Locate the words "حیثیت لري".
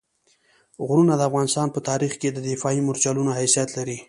3.39-3.97